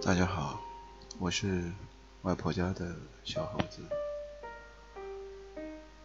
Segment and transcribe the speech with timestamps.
[0.00, 0.60] 大家好，
[1.18, 1.72] 我是
[2.22, 3.82] 外婆家的小猴子。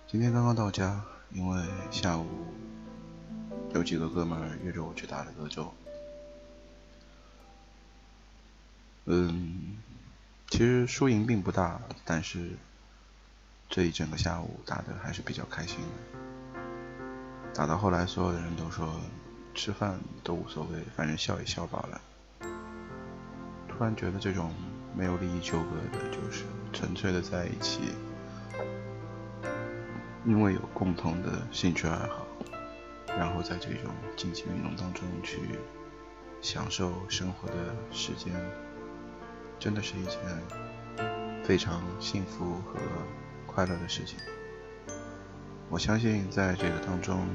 [0.08, 1.00] 今天刚刚到家，
[1.32, 2.26] 因为下午
[3.74, 5.72] 有几个哥们约着我去打了德州。
[9.06, 9.78] 嗯，
[10.50, 12.58] 其实输赢并不大，但是
[13.70, 17.54] 这一整个下午打的还是比较开心的。
[17.54, 19.00] 打到后来，所有的人都说
[19.54, 22.02] 吃饭都无所谓，反正笑也笑饱了。
[23.84, 24.50] 突然觉得这种
[24.96, 27.82] 没有利益纠葛的，就是纯粹的在一起，
[30.24, 32.26] 因为有共同的兴趣爱好，
[33.08, 35.38] 然后在这种竞技运动当中去
[36.42, 38.32] 享受生活的时间，
[39.60, 40.18] 真的是一件
[41.44, 42.80] 非常幸福和
[43.46, 44.18] 快乐的事情。
[45.70, 47.28] 我相信在这个当中，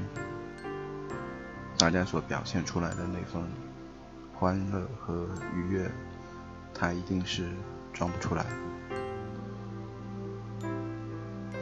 [1.77, 3.47] 大家所表现出来的那份
[4.33, 5.87] 欢乐和愉悦。
[6.73, 7.49] 他一定是
[7.93, 8.45] 装不出来。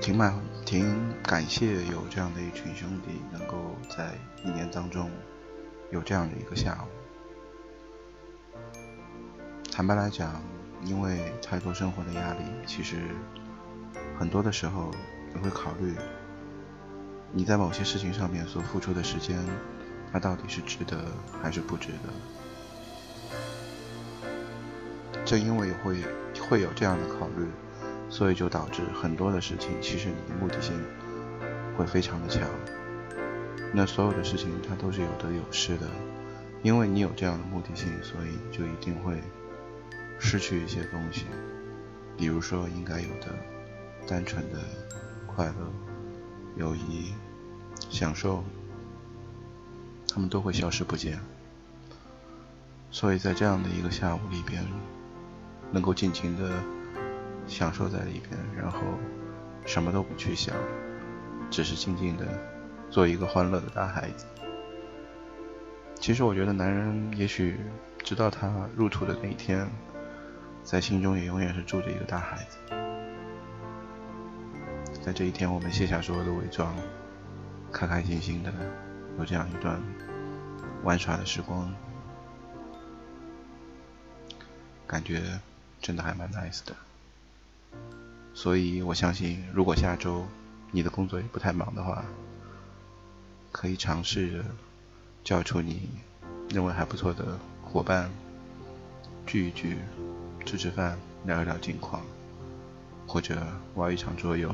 [0.02, 5.11] 挺满，挺感谢有这样的一群兄弟，能够在一年当中
[5.91, 6.88] 有这样的一个下午。
[9.69, 10.41] 坦白来讲，
[10.83, 12.97] 因为太多生活的压力，其实
[14.17, 14.92] 很多的时候
[15.33, 15.94] 你会考虑，
[17.33, 19.38] 你在某些事情上面所付出的时间，
[20.11, 21.05] 它到底是值得
[21.44, 22.47] 还是不值得。
[25.28, 25.97] 正因为会
[26.50, 27.45] 会有这样的考虑，
[28.09, 30.73] 所以就导致很多的事情，其实你的目的性
[31.75, 32.47] 会非常的强。
[33.73, 35.86] 那所有的事情它都是有得有失的，
[36.64, 39.22] 因为你有这样的目的性，所以就一定会
[40.17, 41.25] 失去一些东西，
[42.16, 43.36] 比如说应该有的
[44.08, 44.59] 单纯的
[45.25, 45.53] 快乐、
[46.55, 47.14] 友谊、
[47.89, 48.45] 享受，
[50.08, 51.20] 他们都会消失不见。
[52.92, 54.64] 所以在这样的一个下午里边。
[55.72, 56.52] 能够尽情的
[57.46, 58.80] 享受在里边，然后
[59.66, 60.56] 什么都不去想，
[61.50, 62.26] 只是静静的
[62.89, 64.26] 做一个欢乐的大孩子。
[65.95, 67.58] 其实我觉得男人也许
[68.00, 69.67] 直到他入土的那一天，
[70.64, 72.58] 在心中也永远是住着一个大孩子。
[75.02, 76.76] 在这一天，我们卸下所有的伪装，
[77.72, 78.54] 开开心心的
[79.17, 79.82] 有这样一段
[80.83, 81.73] 玩耍的时光，
[84.86, 85.22] 感觉。
[85.82, 86.76] 真的还蛮 nice 的，
[88.33, 90.26] 所以我相信，如果下周
[90.71, 92.04] 你的工作也不太忙的话，
[93.52, 94.45] 可以尝试着
[95.23, 95.89] 叫出你
[96.49, 98.10] 认为还不错的伙伴
[99.26, 99.77] 聚一聚，
[100.45, 102.02] 吃吃饭，聊一聊近况，
[103.08, 104.54] 或者玩一场桌游，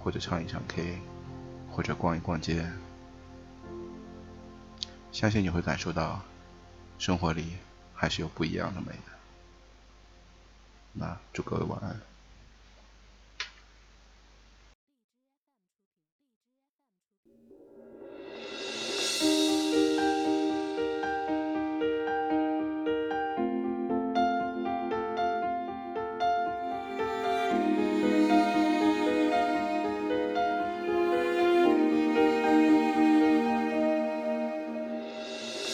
[0.00, 0.98] 或者唱一场 K，
[1.70, 2.70] 或者逛一逛街，
[5.12, 6.20] 相信你会感受到
[6.98, 7.54] 生活里
[7.94, 9.13] 还是有不一样的美的。
[10.94, 12.00] 那祝各位晚安。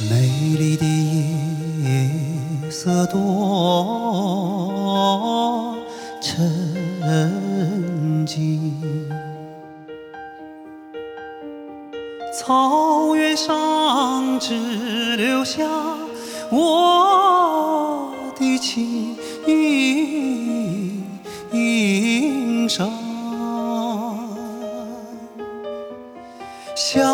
[0.09, 0.87] 美丽的
[1.83, 4.40] 夜色多。
[12.51, 15.63] 草原上只留下
[16.51, 19.17] 我的情
[22.69, 22.91] 伤，
[26.75, 27.09] 想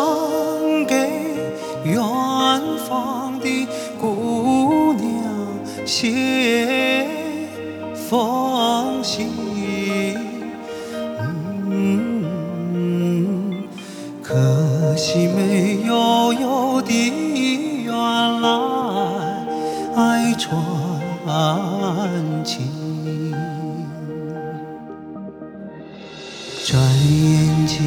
[0.87, 0.95] 给
[1.83, 2.01] 远
[2.89, 3.67] 方的
[4.01, 5.05] 姑娘
[5.85, 7.05] 写。
[8.09, 9.29] 封信，
[18.41, 20.45] 来传
[22.43, 22.67] 情。
[26.65, 27.77] 转眼间，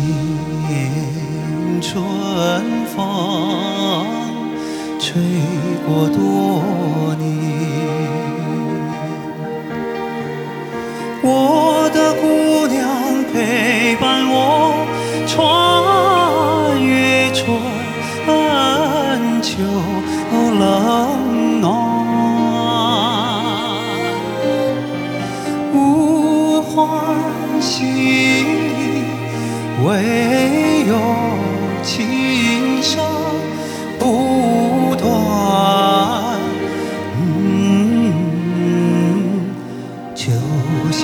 [1.83, 2.03] 春
[2.87, 2.97] 风
[4.99, 5.23] 吹
[5.87, 7.50] 过多年。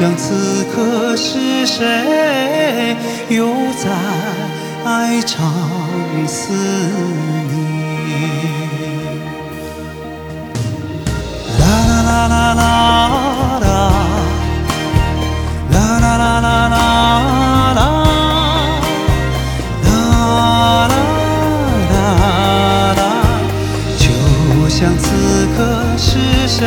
[0.07, 2.95] 想此刻是谁
[3.29, 3.89] 又在
[5.27, 5.51] 唱
[6.29, 6.53] 思
[7.51, 7.59] 念？
[11.59, 11.65] 啦
[12.07, 13.67] 啦啦啦啦啦，
[15.73, 16.79] 啦啦啦啦啦
[17.75, 17.81] 啦，
[19.83, 19.91] 啦
[20.87, 20.95] 啦
[21.91, 21.95] 啦
[22.95, 23.03] 啦，
[23.99, 24.07] 就
[24.69, 25.05] 像此
[25.57, 25.59] 刻
[25.99, 26.63] 是谁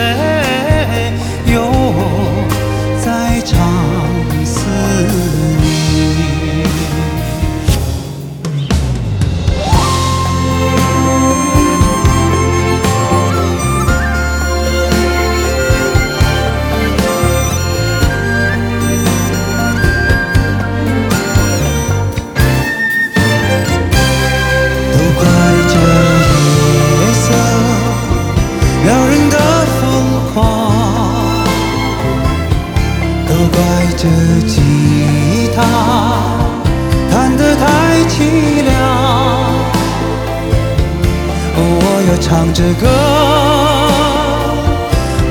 [42.11, 42.87] 我唱着歌，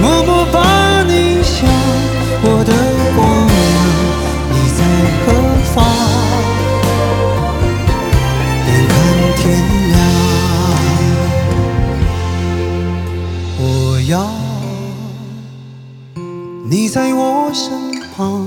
[0.00, 1.68] 默默把你想，
[2.40, 2.72] 我的
[3.16, 3.20] 姑
[3.50, 3.58] 娘，
[4.52, 4.80] 你在
[5.26, 5.26] 何
[5.74, 5.76] 方？
[8.68, 8.94] 眼看
[9.38, 9.42] 天
[9.90, 9.98] 亮，
[13.58, 13.62] 我
[14.06, 14.12] 要
[16.70, 17.66] 你在我身
[18.16, 18.46] 旁，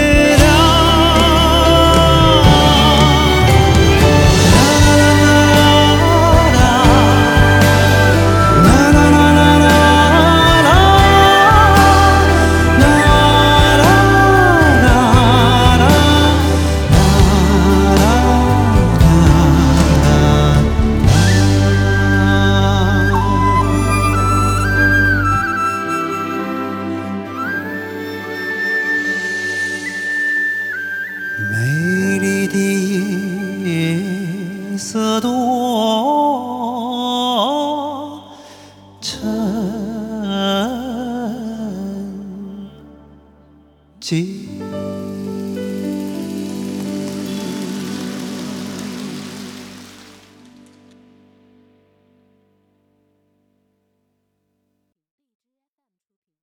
[44.01, 44.60] 寂。